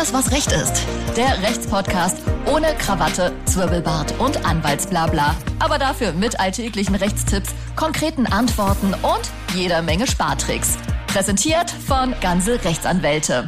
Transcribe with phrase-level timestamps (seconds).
[0.00, 0.86] alles, was Recht ist.
[1.14, 5.36] Der Rechtspodcast ohne Krawatte, Zwirbelbart und Anwaltsblabla.
[5.58, 10.78] Aber dafür mit alltäglichen Rechtstipps, konkreten Antworten und jeder Menge Spartricks.
[11.06, 13.44] Präsentiert von Ganze Rechtsanwälte.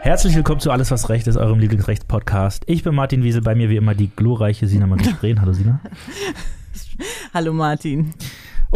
[0.00, 2.62] Herzlich willkommen zu Alles, was Recht ist, eurem Lieblingsrechtspodcast.
[2.66, 5.80] Ich bin Martin Wiesel, bei mir wie immer die glorreiche Sina Marie Hallo Sina.
[7.34, 8.14] Hallo Martin.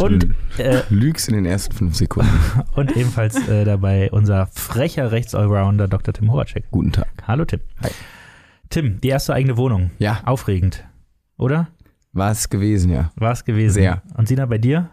[0.01, 0.27] Und
[0.57, 2.31] äh, lügst in den ersten fünf Sekunden.
[2.75, 6.13] Und ebenfalls äh, dabei unser frecher Rechtsallrounder Dr.
[6.13, 6.65] Tim Horacek.
[6.71, 7.07] Guten Tag.
[7.27, 7.59] Hallo Tim.
[7.83, 7.91] Hi.
[8.69, 9.91] Tim, die erste eigene Wohnung.
[9.99, 10.21] Ja.
[10.25, 10.85] Aufregend,
[11.37, 11.67] oder?
[12.13, 13.11] War es gewesen, ja.
[13.15, 13.73] War es gewesen.
[13.73, 14.01] Sehr.
[14.15, 14.89] Und Sina, bei dir?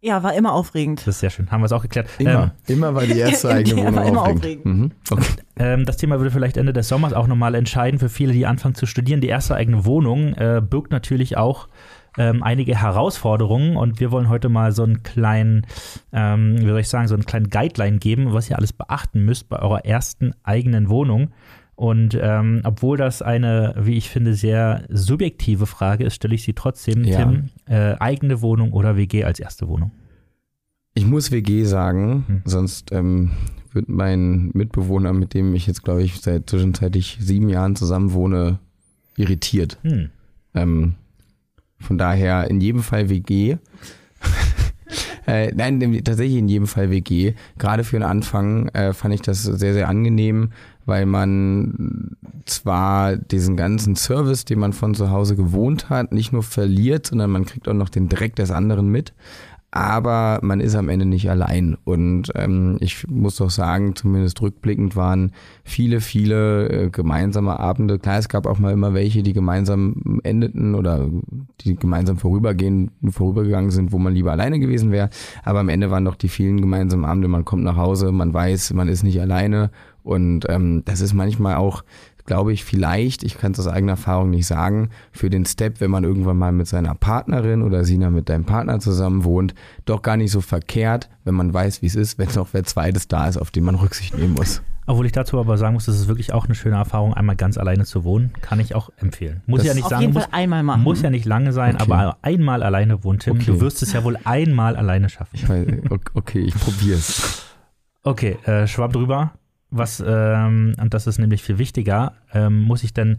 [0.00, 1.00] Ja, war immer aufregend.
[1.00, 1.50] Das ist sehr schön.
[1.52, 2.08] Haben wir es auch geklärt.
[2.18, 2.54] Immer.
[2.66, 4.64] Ähm, immer war die erste eigene Wohnung war immer aufregend.
[4.64, 4.90] Mhm.
[5.08, 5.32] Okay.
[5.56, 8.74] Ähm, das Thema würde vielleicht Ende des Sommers auch nochmal entscheiden für viele, die anfangen
[8.74, 9.20] zu studieren.
[9.20, 11.68] Die erste eigene Wohnung äh, birgt natürlich auch
[12.18, 15.66] ähm, einige Herausforderungen und wir wollen heute mal so einen kleinen,
[16.12, 19.48] ähm, wie soll ich sagen, so einen kleinen Guideline geben, was ihr alles beachten müsst
[19.48, 21.30] bei eurer ersten eigenen Wohnung.
[21.74, 26.52] Und ähm, obwohl das eine, wie ich finde, sehr subjektive Frage ist, stelle ich sie
[26.52, 27.18] trotzdem, ja.
[27.18, 29.90] Tim, äh, eigene Wohnung oder WG als erste Wohnung?
[30.94, 32.42] Ich muss WG sagen, hm.
[32.44, 33.30] sonst ähm,
[33.72, 38.58] wird mein Mitbewohner, mit dem ich jetzt, glaube ich, seit zwischenzeitlich sieben Jahren zusammen wohne,
[39.16, 39.78] irritiert.
[39.82, 40.10] Hm.
[40.54, 40.94] Ähm,
[41.82, 43.56] von daher in jedem Fall WG.
[45.26, 47.34] äh, nein, tatsächlich in jedem Fall WG.
[47.58, 50.50] Gerade für den Anfang äh, fand ich das sehr, sehr angenehm,
[50.86, 52.16] weil man
[52.46, 57.30] zwar diesen ganzen Service, den man von zu Hause gewohnt hat, nicht nur verliert, sondern
[57.30, 59.12] man kriegt auch noch den Dreck des anderen mit
[59.74, 61.78] aber man ist am Ende nicht allein.
[61.84, 65.32] Und ähm, ich muss doch sagen, zumindest rückblickend waren
[65.64, 67.98] viele, viele äh, gemeinsame Abende.
[67.98, 71.08] Klar, es gab auch mal immer welche, die gemeinsam endeten oder
[71.62, 75.08] die gemeinsam vorübergehen, vorübergegangen sind, wo man lieber alleine gewesen wäre.
[75.42, 78.74] Aber am Ende waren doch die vielen gemeinsamen Abende, man kommt nach Hause, man weiß,
[78.74, 79.70] man ist nicht alleine.
[80.02, 81.82] Und ähm, das ist manchmal auch
[82.24, 85.90] glaube ich, vielleicht, ich kann es aus eigener Erfahrung nicht sagen, für den Step, wenn
[85.90, 90.16] man irgendwann mal mit seiner Partnerin oder Sina mit deinem Partner zusammen wohnt, doch gar
[90.16, 93.36] nicht so verkehrt, wenn man weiß, wie es ist, wenn noch wer zweites da ist,
[93.36, 94.62] auf den man Rücksicht nehmen muss.
[94.86, 97.56] Obwohl ich dazu aber sagen muss, das ist wirklich auch eine schöne Erfahrung, einmal ganz
[97.56, 99.42] alleine zu wohnen, kann ich auch empfehlen.
[99.46, 100.82] Muss das ja nicht auf sagen, jeden muss, Fall einmal machen.
[100.82, 101.84] muss ja nicht lange sein, okay.
[101.84, 103.36] aber einmal alleine wohnen, Tim.
[103.36, 103.44] Okay.
[103.46, 105.30] Du wirst es ja wohl einmal alleine schaffen.
[105.34, 105.66] Ich weiß,
[106.14, 107.44] okay, ich probier's.
[108.02, 109.32] Okay, äh, Schwamm drüber
[109.72, 113.18] was, ähm, und das ist nämlich viel wichtiger, ähm, muss ich denn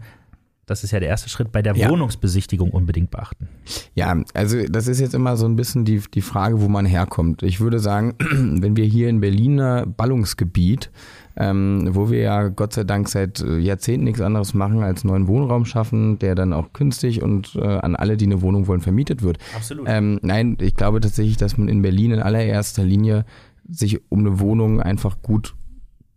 [0.66, 1.90] das ist ja der erste Schritt bei der ja.
[1.90, 3.48] Wohnungsbesichtigung unbedingt beachten.
[3.94, 7.42] Ja, also das ist jetzt immer so ein bisschen die, die Frage, wo man herkommt.
[7.42, 10.90] Ich würde sagen, wenn wir hier in Berliner Ballungsgebiet,
[11.36, 15.64] ähm, wo wir ja Gott sei Dank seit Jahrzehnten nichts anderes machen, als neuen Wohnraum
[15.64, 19.38] schaffen, der dann auch künstlich und äh, an alle, die eine Wohnung wollen, vermietet wird.
[19.54, 19.86] Absolut.
[19.88, 23.24] Ähm, nein, ich glaube tatsächlich, dass man in Berlin in allererster Linie
[23.68, 25.54] sich um eine Wohnung einfach gut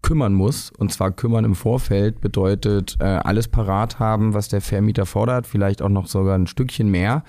[0.08, 0.72] kümmern muss.
[0.78, 5.82] Und zwar kümmern im Vorfeld bedeutet äh, alles parat haben, was der Vermieter fordert, vielleicht
[5.82, 7.24] auch noch sogar ein Stückchen mehr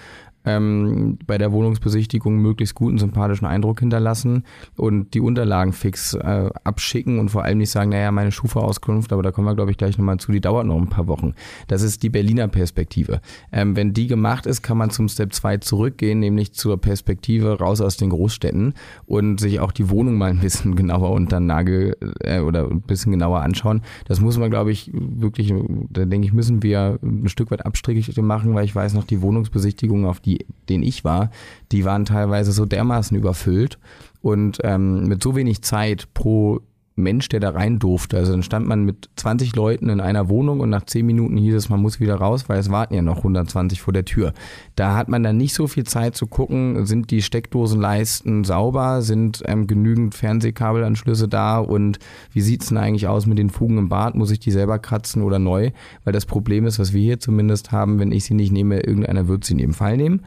[0.48, 4.44] ähm, bei der Wohnungsbesichtigung möglichst guten, sympathischen Eindruck hinterlassen
[4.76, 9.22] und die Unterlagen fix äh, abschicken und vor allem nicht sagen, naja, meine Schufa-Auskunft, aber
[9.22, 11.34] da kommen wir, glaube ich, gleich nochmal zu, die dauert noch ein paar Wochen.
[11.66, 13.20] Das ist die Berliner Perspektive.
[13.52, 17.80] Ähm, wenn die gemacht ist, kann man zum Step 2 zurückgehen, nämlich zur Perspektive raus
[17.80, 18.74] aus den Großstädten
[19.06, 23.12] und sich auch die Wohnung mal ein bisschen genauer unter Nagel äh, oder ein bisschen
[23.12, 23.82] genauer anschauen.
[24.06, 25.52] Das muss man, glaube ich, wirklich,
[25.90, 29.20] da denke ich, müssen wir ein Stück weit Abstriche machen, weil ich weiß noch, die
[29.20, 30.37] Wohnungsbesichtigung, auf die
[30.68, 31.30] denen ich war,
[31.72, 33.78] die waren teilweise so dermaßen überfüllt.
[34.20, 36.60] Und ähm, mit so wenig Zeit pro
[36.98, 38.16] Mensch, der da rein durfte.
[38.16, 41.54] Also dann stand man mit 20 Leuten in einer Wohnung und nach 10 Minuten hieß
[41.54, 44.32] es, man muss wieder raus, weil es warten ja noch 120 vor der Tür.
[44.76, 49.42] Da hat man dann nicht so viel Zeit zu gucken, sind die Steckdosenleisten sauber, sind
[49.46, 51.98] ähm, genügend Fernsehkabelanschlüsse da und
[52.32, 54.14] wie sieht's denn eigentlich aus mit den Fugen im Bad?
[54.14, 55.70] Muss ich die selber kratzen oder neu?
[56.04, 59.28] Weil das Problem ist, was wir hier zumindest haben, wenn ich sie nicht nehme, irgendeiner
[59.28, 60.22] wird sie in dem Fall nehmen.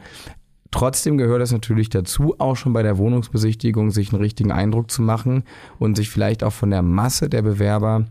[0.72, 5.02] Trotzdem gehört es natürlich dazu, auch schon bei der Wohnungsbesichtigung sich einen richtigen Eindruck zu
[5.02, 5.44] machen
[5.78, 8.06] und sich vielleicht auch von der Masse der Bewerber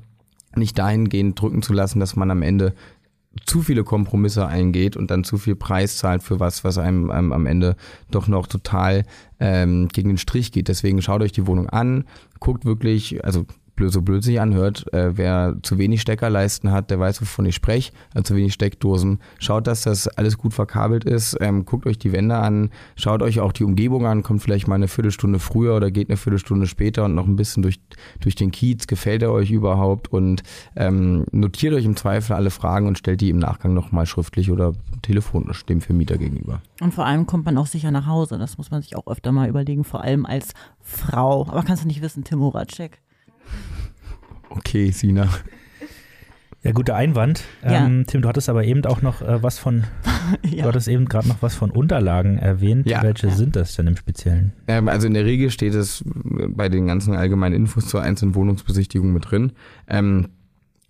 [0.55, 2.73] nicht dahingehend drücken zu lassen, dass man am Ende
[3.45, 7.31] zu viele Kompromisse eingeht und dann zu viel Preis zahlt für was, was einem, einem
[7.31, 7.77] am Ende
[8.11, 9.05] doch noch total
[9.39, 10.67] ähm, gegen den Strich geht.
[10.67, 12.05] Deswegen schaut euch die Wohnung an,
[12.39, 13.45] guckt wirklich, also
[13.89, 17.91] so blöd sich anhört, äh, wer zu wenig Steckerleisten hat, der weiß, wovon ich spreche,
[18.13, 19.19] also zu wenig Steckdosen.
[19.39, 23.39] Schaut, dass das alles gut verkabelt ist, ähm, guckt euch die Wände an, schaut euch
[23.39, 27.05] auch die Umgebung an, kommt vielleicht mal eine Viertelstunde früher oder geht eine Viertelstunde später
[27.05, 27.79] und noch ein bisschen durch,
[28.19, 30.43] durch den Kiez, gefällt er euch überhaupt und
[30.75, 34.73] ähm, notiert euch im Zweifel alle Fragen und stellt die im Nachgang nochmal schriftlich oder
[35.01, 36.61] telefonisch dem Vermieter gegenüber.
[36.79, 39.31] Und vor allem kommt man auch sicher nach Hause, das muss man sich auch öfter
[39.31, 41.47] mal überlegen, vor allem als Frau.
[41.47, 42.99] Aber kannst du nicht wissen, Tim Horacek?
[44.49, 45.29] Okay, Sina.
[46.63, 47.43] Ja, guter Einwand.
[47.63, 47.85] Ja.
[47.85, 49.85] Ähm, Tim, du hattest aber eben auch noch äh, was von,
[50.43, 50.65] du ja.
[50.65, 52.85] hattest eben gerade noch was von Unterlagen erwähnt.
[52.85, 53.01] Ja.
[53.01, 53.33] Welche Ja.
[53.33, 54.53] sind das denn im Speziellen?
[54.67, 59.11] Ähm, also in der Regel steht es bei den ganzen allgemeinen Infos zur einzelnen Wohnungsbesichtigung
[59.13, 59.53] mit drin.
[59.87, 60.27] Ähm,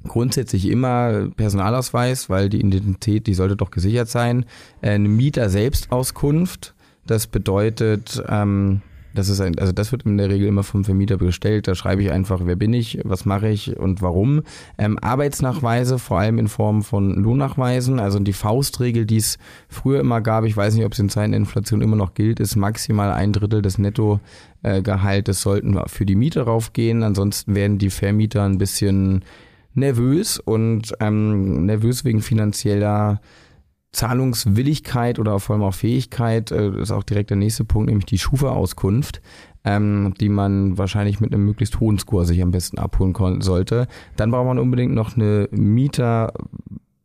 [0.07, 4.45] grundsätzlich immer Personalausweis, weil die Identität, die sollte doch gesichert sein.
[4.81, 6.73] Äh, Eine Mieter-Selbstauskunft,
[7.05, 8.81] das bedeutet, ähm,
[9.13, 11.67] das ist ein, also das wird in der Regel immer vom Vermieter bestellt.
[11.67, 14.43] Da schreibe ich einfach, wer bin ich, was mache ich und warum.
[14.77, 19.37] Ähm, Arbeitsnachweise, vor allem in Form von Lohnnachweisen, also die Faustregel, die es
[19.67, 22.55] früher immer gab, ich weiß nicht, ob es in Zeiten Inflation immer noch gilt, ist
[22.55, 27.03] maximal ein Drittel des Nettogehaltes sollten für die Miete raufgehen.
[27.03, 29.23] Ansonsten werden die Vermieter ein bisschen
[29.73, 33.21] nervös und ähm, nervös wegen finanzieller
[33.91, 38.17] Zahlungswilligkeit oder vor allem auch Fähigkeit äh, ist auch direkt der nächste Punkt, nämlich die
[38.17, 39.21] Schufa-Auskunft,
[39.65, 43.87] ähm, die man wahrscheinlich mit einem möglichst hohen Score sich am besten abholen sollte.
[44.15, 46.33] Dann braucht man unbedingt noch eine Mieter,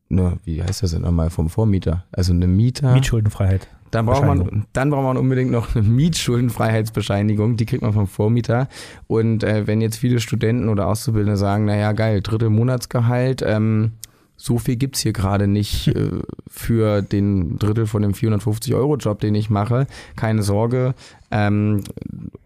[0.09, 2.05] ne, wie heißt das denn nochmal vom Vormieter?
[2.13, 2.93] Also eine Mieter.
[2.93, 3.69] Mietschuldenfreiheit.
[3.91, 8.69] Dann braucht, man, dann braucht man unbedingt noch eine Mietschuldenfreiheitsbescheinigung, die kriegt man vom Vormieter.
[9.07, 13.93] Und äh, wenn jetzt viele Studenten oder Auszubildende sagen, naja geil, Drittel Monatsgehalt, ähm,
[14.37, 19.51] so viel gibt's hier gerade nicht äh, für den Drittel von dem 450-Euro-Job, den ich
[19.51, 19.87] mache.
[20.15, 20.95] Keine Sorge,
[21.31, 21.83] ähm,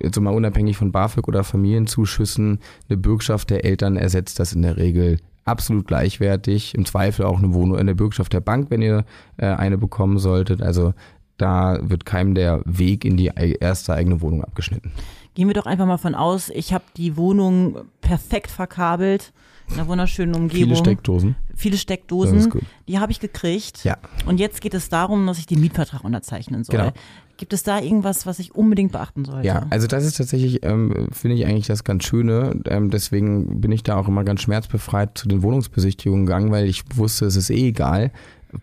[0.01, 4.77] jetzt mal unabhängig von BAföG oder Familienzuschüssen, eine Bürgschaft der Eltern ersetzt das in der
[4.77, 6.75] Regel absolut gleichwertig.
[6.75, 9.05] Im Zweifel auch eine Wohnung in der Bürgschaft der Bank, wenn ihr
[9.37, 10.63] äh, eine bekommen solltet.
[10.63, 10.95] Also
[11.37, 14.93] da wird keinem der Weg in die erste eigene Wohnung abgeschnitten.
[15.35, 19.33] Gehen wir doch einfach mal von aus, ich habe die Wohnung perfekt verkabelt,
[19.73, 20.65] einer wunderschönen Umgebung.
[20.65, 21.37] Viele Steckdosen.
[21.55, 22.51] Viele Steckdosen.
[22.51, 22.63] gut.
[22.89, 23.85] Die habe ich gekriegt.
[23.85, 23.97] Ja.
[24.27, 26.77] Und jetzt geht es darum, dass ich den Mietvertrag unterzeichnen soll.
[26.77, 26.93] Genau.
[27.37, 29.47] Gibt es da irgendwas, was ich unbedingt beachten sollte?
[29.47, 32.61] Ja, also das ist tatsächlich, ähm, finde ich eigentlich das ganz Schöne.
[32.67, 36.83] Ähm, deswegen bin ich da auch immer ganz schmerzbefreit zu den Wohnungsbesichtigungen gegangen, weil ich
[36.95, 38.13] wusste, es ist eh egal.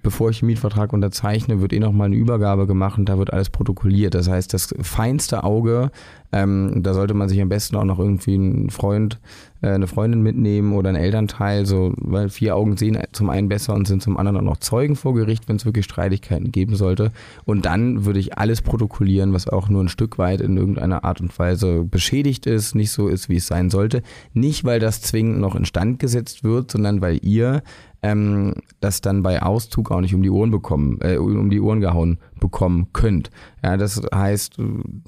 [0.04, 3.50] Bevor ich den Mietvertrag unterzeichne, wird eh nochmal eine Übergabe gemacht und da wird alles
[3.50, 4.16] protokolliert.
[4.16, 5.92] Das heißt, das feinste Auge,
[6.34, 9.18] ähm, da sollte man sich am besten auch noch irgendwie einen Freund,
[9.62, 13.74] äh, eine Freundin mitnehmen oder einen Elternteil, so, weil vier Augen sehen zum einen besser
[13.76, 17.12] und sind zum anderen auch noch Zeugen vor Gericht, wenn es wirklich Streitigkeiten geben sollte.
[17.46, 21.22] Und dann würde ich alles protokollieren, was auch nur ein Stück weit in irgendeiner Art
[21.22, 24.02] und Weise beschädigt ist, nicht so ist, wie es sein sollte.
[24.34, 27.64] Nicht, weil das zwingend noch instand gesetzt wird, sondern weil ihr
[28.08, 31.82] ähm, das dann bei Auszug auch nicht um die Ohren bekommen, äh, um die Ohren
[31.82, 33.32] gehauen bekommen könnt.
[33.64, 34.58] Ja, das heißt,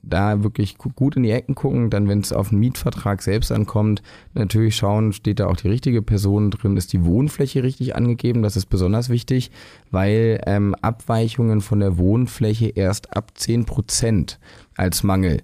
[0.04, 3.52] da wirklich gu- gut in die Ecken gucken, dann wenn es auf den Mietvertrag selbst
[3.52, 4.02] ankommt,
[4.34, 8.58] natürlich schauen, steht da auch die richtige Person drin, ist die Wohnfläche richtig angegeben, das
[8.58, 9.52] ist besonders wichtig,
[9.92, 14.40] weil ähm, Abweichungen von der Wohnfläche erst ab 10 Prozent
[14.76, 15.42] als Mangel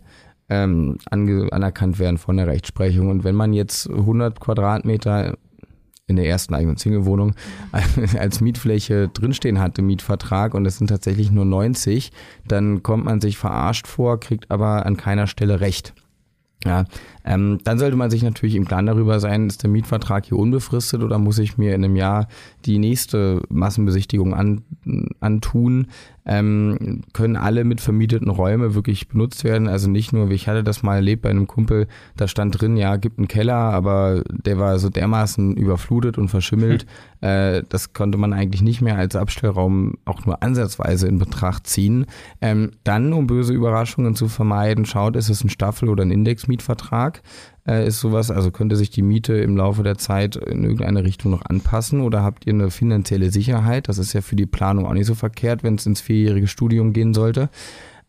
[0.49, 3.09] ähm, anerkannt werden von der Rechtsprechung.
[3.09, 5.37] Und wenn man jetzt 100 Quadratmeter
[6.07, 7.33] in der ersten eigenen Single-Wohnung
[8.19, 12.11] als Mietfläche drinstehen hat im Mietvertrag und es sind tatsächlich nur 90,
[12.47, 15.93] dann kommt man sich verarscht vor, kriegt aber an keiner Stelle Recht.
[16.63, 16.85] Ja,
[17.25, 21.01] ähm, dann sollte man sich natürlich im Klaren darüber sein, ist der Mietvertrag hier unbefristet
[21.01, 22.27] oder muss ich mir in einem Jahr
[22.65, 24.61] die nächste Massenbesichtigung an,
[25.19, 25.87] antun?
[26.27, 29.67] Ähm, können alle mitvermieteten Räume wirklich benutzt werden?
[29.67, 32.77] Also nicht nur, wie ich hatte das mal erlebt bei einem Kumpel, da stand drin,
[32.77, 36.85] ja, gibt einen Keller, aber der war so dermaßen überflutet und verschimmelt,
[37.21, 42.05] äh, das konnte man eigentlich nicht mehr als Abstellraum auch nur ansatzweise in Betracht ziehen.
[42.41, 47.14] Ähm, dann, um böse Überraschungen zu vermeiden, schaut, ist es ein Staffel- oder ein Indexmietvertrag?
[47.67, 51.31] Äh, ist sowas, also könnte sich die Miete im Laufe der Zeit in irgendeine Richtung
[51.31, 53.89] noch anpassen oder habt ihr eine finanzielle Sicherheit?
[53.89, 56.93] Das ist ja für die Planung auch nicht so verkehrt, wenn es ins vierjährige Studium
[56.93, 57.49] gehen sollte.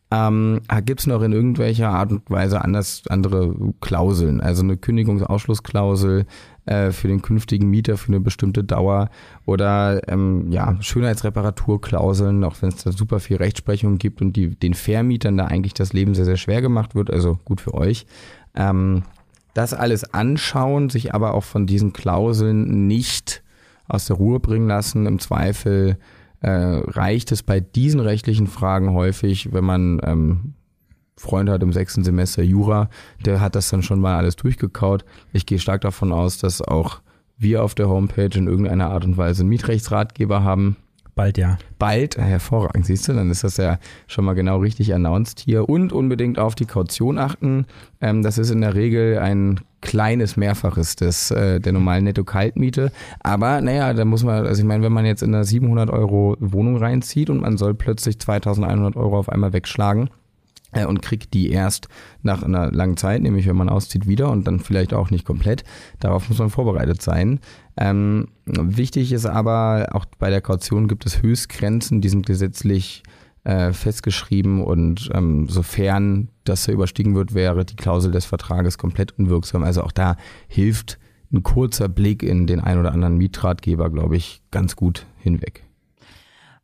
[0.09, 4.41] Ähm, Gibt es noch in irgendwelcher Art und Weise anders, andere Klauseln?
[4.41, 6.25] Also eine Kündigungsausschlussklausel
[6.67, 9.09] äh, für den künftigen Mieter für eine bestimmte Dauer
[9.45, 14.73] oder ähm, ja, Schönheitsreparaturklauseln, auch wenn es da super viel Rechtsprechung gibt und die, den
[14.73, 18.05] Vermietern da eigentlich das Leben sehr, sehr schwer gemacht wird, also gut für euch.
[18.55, 19.03] Ähm,
[19.53, 23.43] das alles anschauen, sich aber auch von diesen Klauseln nicht
[23.87, 25.05] aus der Ruhe bringen lassen.
[25.05, 25.97] Im Zweifel
[26.41, 30.53] äh, reicht es bei diesen rechtlichen Fragen häufig, wenn man ähm,
[31.17, 32.89] Freund hat im sechsten Semester Jura,
[33.25, 35.03] der hat das dann schon mal alles durchgekaut.
[35.33, 37.01] Ich gehe stark davon aus, dass auch
[37.37, 40.77] wir auf der Homepage in irgendeiner Art und Weise einen Mietrechtsratgeber haben.
[41.15, 41.57] Bald ja.
[41.79, 45.67] Bald, äh, hervorragend, siehst du, dann ist das ja schon mal genau richtig announced hier.
[45.67, 47.65] Und unbedingt auf die Kaution achten.
[47.99, 52.91] Ähm, das ist in der Regel ein kleines Mehrfaches des, äh, der normalen Netto-Kaltmiete.
[53.19, 56.37] Aber naja, da muss man, also ich meine, wenn man jetzt in einer 700 Euro
[56.39, 60.11] Wohnung reinzieht und man soll plötzlich 2100 Euro auf einmal wegschlagen,
[60.73, 61.87] und kriegt die erst
[62.21, 65.63] nach einer langen Zeit, nämlich wenn man auszieht, wieder und dann vielleicht auch nicht komplett.
[65.99, 67.39] Darauf muss man vorbereitet sein.
[67.77, 73.03] Ähm, wichtig ist aber, auch bei der Kaution gibt es Höchstgrenzen, die sind gesetzlich
[73.43, 79.63] äh, festgeschrieben und ähm, sofern das überstiegen wird, wäre die Klausel des Vertrages komplett unwirksam.
[79.63, 80.99] Also auch da hilft
[81.31, 85.66] ein kurzer Blick in den ein oder anderen Mietratgeber, glaube ich, ganz gut hinweg.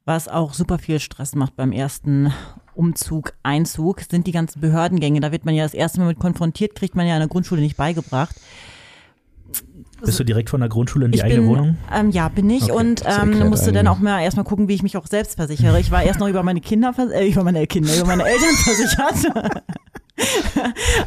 [0.05, 2.33] Was auch super viel Stress macht beim ersten
[2.75, 5.22] Umzug, Einzug, sind die ganzen Behördengänge.
[5.22, 7.62] Da wird man ja das erste Mal mit konfrontiert, kriegt man ja in der Grundschule
[7.62, 8.36] nicht beigebracht.
[10.03, 11.77] Bist du direkt von der Grundschule in die ich eigene bin, Wohnung?
[11.93, 14.83] Ähm, ja, bin ich Okay, und ähm, musste dann auch mal erstmal gucken, wie ich
[14.83, 15.79] mich auch selbst versichere.
[15.79, 18.50] Ich war erst noch über meine Kinder, vers- äh, über meine Kinder, über meine Eltern
[18.55, 19.33] versichert.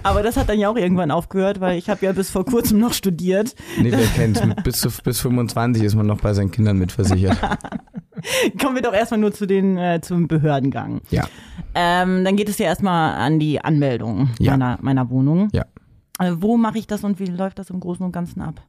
[0.02, 2.78] Aber das hat dann ja auch irgendwann aufgehört, weil ich habe ja bis vor kurzem
[2.78, 3.54] noch studiert.
[3.78, 4.42] Nee, wer kennt's?
[4.42, 7.36] Mit bis, zu, bis 25 ist man noch bei seinen Kindern mitversichert.
[8.60, 11.00] Kommen wir doch erstmal nur zu den äh, zum Behördengang.
[11.10, 11.24] Ja,
[11.74, 14.52] Ähm, dann geht es ja erstmal an die Anmeldung Ja.
[14.52, 15.48] meiner, meiner Wohnung.
[15.52, 15.64] ja.
[16.18, 18.62] Äh, wo mache ich das und wie läuft das im Großen und Ganzen ab?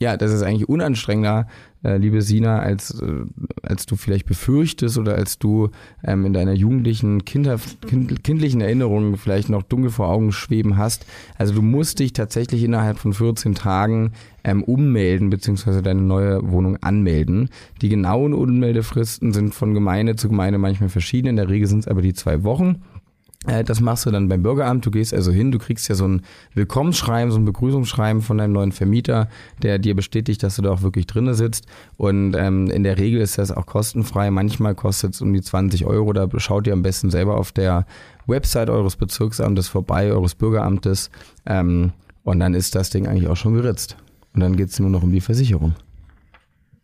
[0.00, 1.46] Ja, das ist eigentlich unanstrengender,
[1.84, 3.24] äh, liebe Sina, als, äh,
[3.62, 5.68] als du vielleicht befürchtest oder als du
[6.02, 11.04] ähm, in deiner jugendlichen, Kinder, kind, kindlichen Erinnerung vielleicht noch dunkel vor Augen schweben hast.
[11.36, 16.78] Also du musst dich tatsächlich innerhalb von 14 Tagen ähm, ummelden beziehungsweise deine neue Wohnung
[16.78, 17.50] anmelden.
[17.82, 21.28] Die genauen Unmeldefristen sind von Gemeinde zu Gemeinde manchmal verschieden.
[21.28, 22.82] In der Regel sind es aber die zwei Wochen.
[23.46, 24.84] Äh, Das machst du dann beim Bürgeramt.
[24.84, 26.22] Du gehst also hin, du kriegst ja so ein
[26.54, 29.28] Willkommensschreiben, so ein Begrüßungsschreiben von deinem neuen Vermieter,
[29.62, 31.66] der dir bestätigt, dass du da auch wirklich drinne sitzt.
[31.96, 34.30] Und ähm, in der Regel ist das auch kostenfrei.
[34.30, 36.12] Manchmal kostet es um die 20 Euro.
[36.12, 37.86] Da schaut ihr am besten selber auf der
[38.26, 41.10] Website eures Bezirksamtes vorbei, eures Bürgeramtes.
[41.46, 41.92] Ähm,
[42.22, 43.96] und dann ist das Ding eigentlich auch schon geritzt.
[44.34, 45.74] Und dann geht's nur noch um die Versicherung.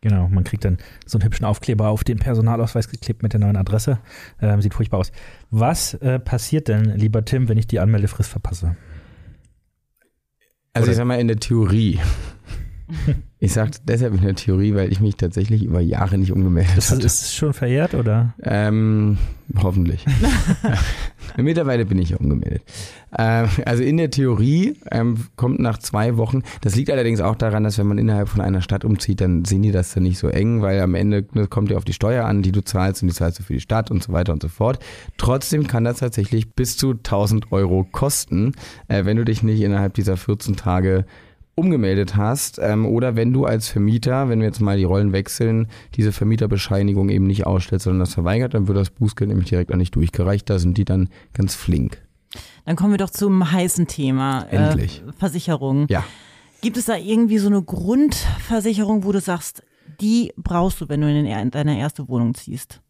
[0.07, 3.57] Genau, man kriegt dann so einen hübschen Aufkleber auf den Personalausweis geklebt mit der neuen
[3.57, 3.99] Adresse.
[4.41, 5.11] Ähm, sieht furchtbar aus.
[5.51, 8.77] Was äh, passiert denn, lieber Tim, wenn ich die Anmeldefrist verpasse?
[10.75, 11.99] Also Oder- ich sag mal in der Theorie.
[13.41, 16.93] Ich sage deshalb in der Theorie, weil ich mich tatsächlich über Jahre nicht umgemeldet Das
[16.93, 17.03] habe.
[17.03, 18.33] ist es schon verjährt oder?
[18.43, 19.19] Ähm,
[19.61, 20.05] hoffentlich.
[21.37, 22.63] Mittlerweile bin ich umgemeldet.
[23.17, 27.65] Ähm, also in der Theorie ähm, kommt nach zwei Wochen, das liegt allerdings auch daran,
[27.65, 30.29] dass wenn man innerhalb von einer Stadt umzieht, dann sehen die das dann nicht so
[30.29, 33.09] eng, weil am Ende ne, kommt ja auf die Steuer an, die du zahlst und
[33.09, 34.79] die zahlst du für die Stadt und so weiter und so fort.
[35.19, 38.53] Trotzdem kann das tatsächlich bis zu 1000 Euro kosten,
[38.89, 41.05] äh, wenn du dich nicht innerhalb dieser 14 Tage
[41.57, 45.69] umgemeldet hast ähm, oder wenn du als Vermieter, wenn wir jetzt mal die Rollen wechseln,
[45.95, 49.79] diese Vermieterbescheinigung eben nicht ausstellst, sondern das verweigert, dann wird das Bußgeld nämlich direkt an
[49.79, 50.49] dich durchgereicht.
[50.51, 52.03] Da sind die dann ganz flink.
[52.67, 54.47] Dann kommen wir doch zum heißen Thema.
[54.51, 55.03] Endlich.
[55.07, 55.87] Äh, Versicherung.
[55.89, 56.05] Ja.
[56.61, 59.63] Gibt es da irgendwie so eine Grundversicherung, wo du sagst,
[60.01, 62.83] die brauchst du, wenn du in deine erste Wohnung ziehst?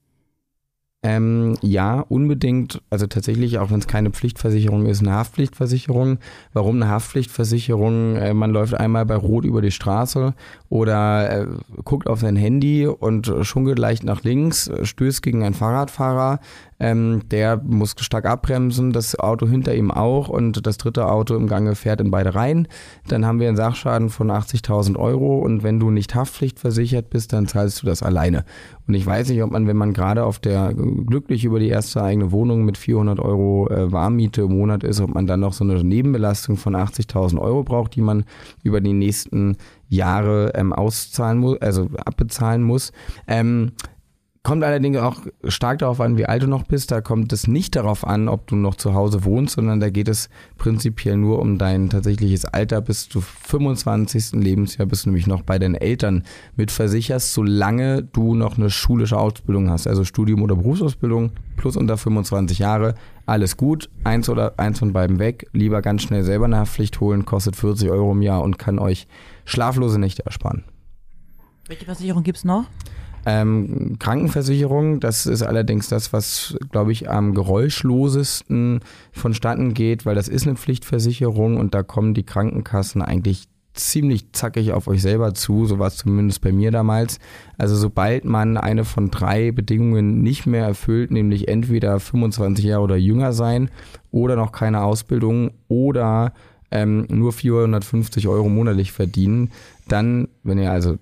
[1.07, 2.83] Ähm, ja, unbedingt.
[2.91, 6.19] Also tatsächlich, auch wenn es keine Pflichtversicherung ist, eine Haftpflichtversicherung.
[6.53, 8.17] Warum eine Haftpflichtversicherung?
[8.17, 10.35] Äh, man läuft einmal bei Rot über die Straße
[10.69, 11.47] oder äh,
[11.85, 16.41] guckt auf sein Handy und schunkelt leicht nach links, stößt gegen einen Fahrradfahrer.
[16.79, 21.47] Ähm, der muss stark abbremsen, das Auto hinter ihm auch und das dritte Auto im
[21.47, 22.69] Gange fährt in beide rein.
[23.09, 27.47] Dann haben wir einen Sachschaden von 80.000 Euro und wenn du nicht haftpflichtversichert bist, dann
[27.47, 28.45] zahlst du das alleine.
[28.87, 32.03] Und ich weiß nicht, ob man, wenn man gerade auf der glücklich über die erste
[32.03, 35.65] eigene Wohnung mit 400 Euro äh, Warmmiete im Monat ist, ob man dann noch so
[35.65, 38.25] eine Nebenbelastung von 80.000 Euro braucht, die man
[38.63, 39.57] über die nächsten
[39.89, 42.93] Jahre ähm, auszahlen muss, also abbezahlen muss.
[43.27, 43.73] Ähm,
[44.47, 46.93] Kommt allerdings auch stark darauf an, wie alt du noch bist.
[46.93, 50.07] Da kommt es nicht darauf an, ob du noch zu Hause wohnst, sondern da geht
[50.07, 52.81] es prinzipiell nur um dein tatsächliches Alter.
[52.81, 54.35] Bis zu 25.
[54.35, 56.23] Lebensjahr bist du nämlich noch bei deinen Eltern
[56.55, 61.97] mit versicherst, solange du noch eine schulische Ausbildung hast, also Studium oder Berufsausbildung plus unter
[61.97, 62.95] 25 Jahre.
[63.27, 65.49] Alles gut, eins oder eins von beiden weg.
[65.55, 69.09] Lieber ganz schnell selber eine Haftpflicht holen, kostet 40 Euro im Jahr und kann euch
[69.45, 70.63] schlaflose Nächte ersparen.
[71.67, 72.67] Welche Versicherung gibt's noch?
[73.29, 78.81] Ähm, Krankenversicherung, das ist allerdings das, was, glaube ich, am geräuschlosesten
[79.11, 84.73] vonstatten geht, weil das ist eine Pflichtversicherung und da kommen die Krankenkassen eigentlich ziemlich zackig
[84.73, 87.19] auf euch selber zu, so war es zumindest bei mir damals.
[87.59, 92.97] Also sobald man eine von drei Bedingungen nicht mehr erfüllt, nämlich entweder 25 Jahre oder
[92.97, 93.71] jünger sein
[94.13, 96.33] oder noch keine Ausbildung oder
[96.71, 99.51] ähm, nur 450 Euro monatlich verdienen,
[99.89, 100.99] dann, wenn ihr also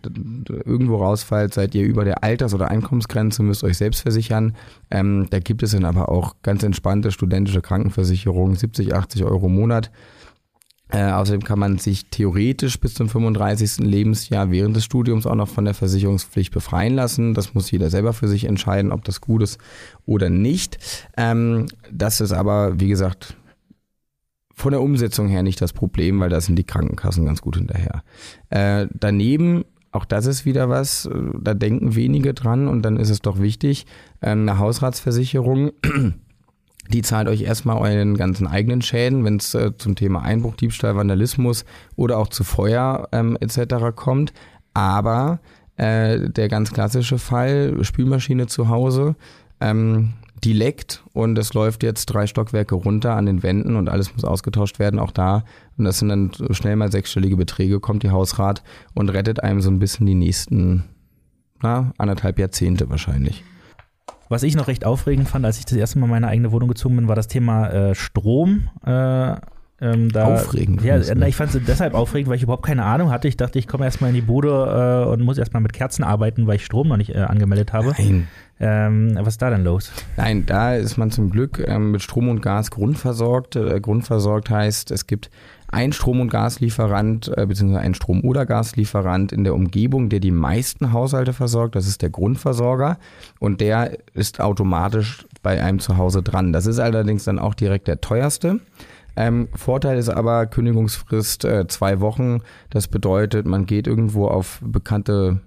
[0.46, 4.54] irgendwo rausfallt, seid ihr über der Alters- oder Einkommensgrenze, müsst euch selbst versichern.
[4.90, 9.54] Ähm, da gibt es dann aber auch ganz entspannte studentische Krankenversicherungen, 70, 80 Euro im
[9.54, 9.90] Monat.
[10.90, 13.78] Äh, außerdem kann man sich theoretisch bis zum 35.
[13.78, 17.32] Lebensjahr während des Studiums auch noch von der Versicherungspflicht befreien lassen.
[17.32, 19.58] Das muss jeder selber für sich entscheiden, ob das gut ist
[20.04, 20.78] oder nicht.
[21.16, 23.34] Ähm, das ist aber, wie gesagt,
[24.54, 28.02] von der Umsetzung her nicht das Problem, weil da sind die Krankenkassen ganz gut hinterher.
[28.50, 33.10] Äh, daneben, auch das ist wieder was, äh, da denken wenige dran und dann ist
[33.10, 33.86] es doch wichtig,
[34.20, 35.72] äh, eine Hausratsversicherung
[36.90, 40.96] die zahlt euch erstmal euren ganzen eigenen Schäden, wenn es äh, zum Thema Einbruch, Diebstahl,
[40.96, 41.64] Vandalismus
[41.96, 43.94] oder auch zu Feuer ähm, etc.
[43.94, 44.32] kommt.
[44.74, 45.40] Aber
[45.76, 49.16] äh, der ganz klassische Fall, Spülmaschine zu Hause,
[49.60, 50.12] ähm,
[50.44, 54.24] die leckt und es läuft jetzt drei Stockwerke runter an den Wänden und alles muss
[54.24, 55.44] ausgetauscht werden, auch da.
[55.76, 58.62] Und das sind dann schnell mal sechsstellige Beträge, kommt die Hausrat
[58.94, 60.84] und rettet einem so ein bisschen die nächsten,
[61.62, 63.42] na, anderthalb Jahrzehnte wahrscheinlich.
[64.28, 66.68] Was ich noch recht aufregend fand, als ich das erste Mal in meine eigene Wohnung
[66.68, 68.68] gezogen bin, war das Thema äh, Strom.
[68.84, 69.36] Äh,
[69.84, 70.82] ähm, da, aufregend.
[70.82, 73.28] Ja, na, ich fand es deshalb aufregend, weil ich überhaupt keine Ahnung hatte.
[73.28, 76.46] Ich dachte, ich komme erstmal in die Bude äh, und muss erstmal mit Kerzen arbeiten,
[76.46, 77.94] weil ich Strom noch nicht äh, angemeldet habe.
[77.98, 78.28] Nein.
[78.60, 79.92] Ähm, was ist da denn los?
[80.16, 83.56] Nein, da ist man zum Glück ähm, mit Strom und Gas grundversorgt.
[83.56, 85.28] Äh, grundversorgt heißt, es gibt
[85.74, 90.30] ein Strom- und Gaslieferant äh, beziehungsweise ein Strom- oder Gaslieferant in der Umgebung, der die
[90.30, 91.74] meisten Haushalte versorgt.
[91.74, 92.98] Das ist der Grundversorger
[93.40, 96.52] und der ist automatisch bei einem zu Hause dran.
[96.52, 98.60] Das ist allerdings dann auch direkt der teuerste.
[99.16, 102.40] Ähm, Vorteil ist aber Kündigungsfrist äh, zwei Wochen.
[102.70, 105.40] Das bedeutet, man geht irgendwo auf bekannte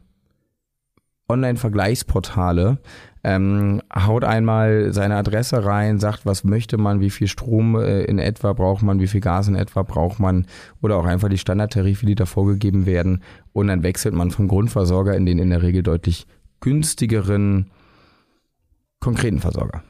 [1.29, 2.77] Online-Vergleichsportale,
[3.23, 8.19] ähm, haut einmal seine Adresse rein, sagt, was möchte man, wie viel Strom äh, in
[8.19, 10.45] etwa braucht man, wie viel Gas in etwa braucht man
[10.81, 15.15] oder auch einfach die Standardtarife, die da vorgegeben werden und dann wechselt man vom Grundversorger
[15.15, 16.27] in den in der Regel deutlich
[16.61, 17.69] günstigeren
[19.01, 19.83] konkreten Versorger.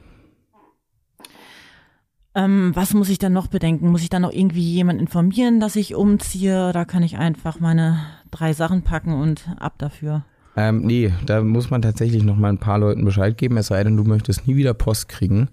[2.34, 3.90] Ähm, was muss ich dann noch bedenken?
[3.90, 6.72] Muss ich dann noch irgendwie jemand informieren, dass ich umziehe?
[6.72, 10.24] Da kann ich einfach meine drei Sachen packen und ab dafür.
[10.56, 13.82] Ähm, nee, da muss man tatsächlich noch mal ein paar Leuten Bescheid geben, es sei
[13.84, 15.48] denn, du möchtest nie wieder Post kriegen.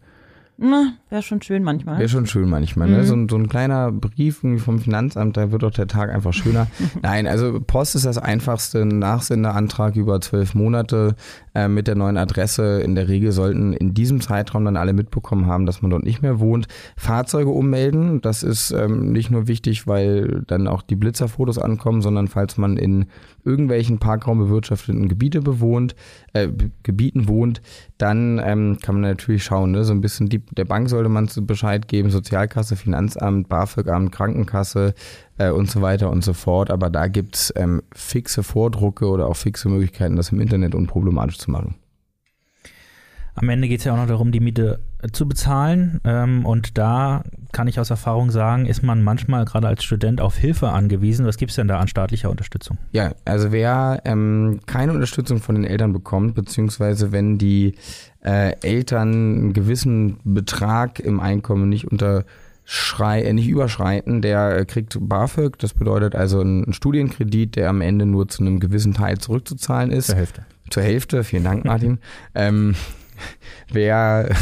[0.57, 1.99] Na, wäre schon schön manchmal.
[1.99, 2.99] Wäre schon schön manchmal, ne?
[2.99, 3.03] Mhm.
[3.03, 6.67] So, ein, so ein kleiner Brief vom Finanzamt, da wird doch der Tag einfach schöner.
[7.01, 11.15] Nein, also Post ist das einfachste, Nachsendeantrag über zwölf Monate
[11.53, 12.81] äh, mit der neuen Adresse.
[12.81, 16.21] In der Regel sollten in diesem Zeitraum dann alle mitbekommen haben, dass man dort nicht
[16.21, 16.67] mehr wohnt.
[16.95, 22.29] Fahrzeuge ummelden, das ist ähm, nicht nur wichtig, weil dann auch die Blitzerfotos ankommen, sondern
[22.29, 23.07] falls man in
[23.45, 25.95] irgendwelchen parkraumbewirtschafteten Gebiete bewohnt,
[26.33, 26.49] äh,
[26.83, 27.61] Gebieten wohnt,
[27.97, 29.85] dann ähm, kann man natürlich schauen, ne?
[29.85, 34.93] so ein bisschen die, der Bank sollte man Bescheid geben, Sozialkasse, Finanzamt, BAföG-Amt, Krankenkasse
[35.37, 36.71] äh, und so weiter und so fort.
[36.71, 41.51] Aber da gibt's ähm, fixe Vordrucke oder auch fixe Möglichkeiten, das im Internet unproblematisch zu
[41.51, 41.75] machen.
[43.35, 45.99] Am Ende geht es ja auch noch darum, die Miete äh, zu bezahlen.
[46.05, 50.37] Ähm, und da kann ich aus Erfahrung sagen, ist man manchmal gerade als Student auf
[50.37, 51.25] Hilfe angewiesen.
[51.25, 52.77] Was gibt es denn da an staatlicher Unterstützung?
[52.91, 57.75] Ja, also wer ähm, keine Unterstützung von den Eltern bekommt, beziehungsweise wenn die
[58.23, 62.23] äh, Eltern einen gewissen Betrag im Einkommen nicht unter
[62.63, 67.81] Schrei, äh, nicht überschreiten, der äh, kriegt BAföG, das bedeutet also ein Studienkredit, der am
[67.81, 70.07] Ende nur zu einem gewissen Teil zurückzuzahlen ist.
[70.07, 70.45] Zur Hälfte.
[70.71, 71.99] Zur Hälfte, vielen Dank, Martin.
[72.35, 72.73] ähm,
[73.71, 74.29] wer,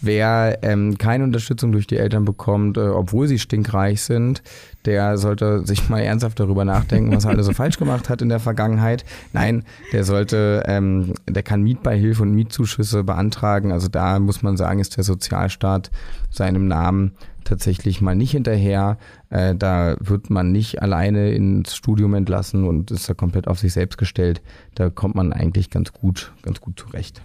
[0.00, 4.42] wer ähm, keine Unterstützung durch die Eltern bekommt, äh, obwohl sie stinkreich sind,
[4.84, 8.28] der sollte sich mal ernsthaft darüber nachdenken, was er alles so falsch gemacht hat in
[8.28, 9.04] der Vergangenheit.
[9.32, 13.72] Nein, der sollte, ähm, der kann Mietbeihilfe und Mietzuschüsse beantragen.
[13.72, 15.90] Also da muss man sagen, ist der Sozialstaat
[16.30, 17.12] seinem Namen
[17.44, 18.98] tatsächlich mal nicht hinterher.
[19.30, 23.72] Äh, da wird man nicht alleine ins Studium entlassen und ist da komplett auf sich
[23.72, 24.42] selbst gestellt.
[24.74, 27.22] Da kommt man eigentlich ganz gut, ganz gut zurecht.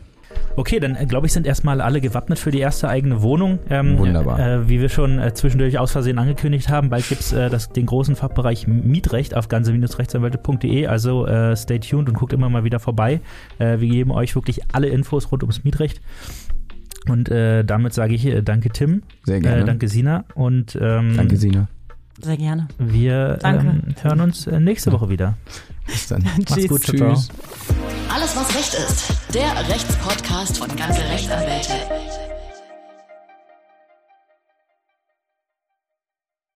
[0.56, 3.60] Okay, dann äh, glaube ich, sind erstmal alle gewappnet für die erste eigene Wohnung.
[3.70, 4.40] Ähm, Wunderbar.
[4.40, 7.86] Äh, wie wir schon äh, zwischendurch aus Versehen angekündigt haben, bald gibt es äh, den
[7.86, 10.88] großen Fachbereich Mietrecht auf ganze-rechtsanwälte.de.
[10.88, 13.22] Also äh, stay tuned und guckt immer mal wieder vorbei.
[13.58, 16.02] Äh, wir geben euch wirklich alle Infos rund ums Mietrecht.
[17.10, 19.04] Und damit sage ich danke Tim.
[19.24, 19.66] Sehr gerne.
[19.66, 20.26] danke Sina.
[20.36, 21.68] Und, ähm, danke Sina.
[22.22, 22.68] Sehr gerne.
[22.78, 25.38] Wir ähm, hören uns nächste Woche wieder.
[25.86, 26.24] Bis dann.
[26.50, 26.82] Macht's gut.
[26.82, 27.30] Tschüss.
[28.14, 29.34] Alles, was Recht ist.
[29.34, 31.74] Der Rechtspodcast von ganze Rechtsanwälte.